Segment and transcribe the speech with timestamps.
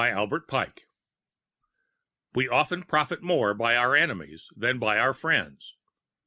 [0.01, 0.87] KNIGHT KADOSH.
[2.33, 5.75] We often profit more by our enemies than by our friends.